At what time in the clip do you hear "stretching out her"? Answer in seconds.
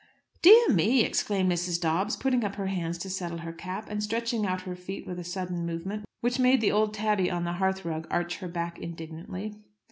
4.01-4.75